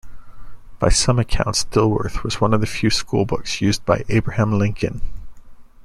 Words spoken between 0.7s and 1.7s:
By some accounts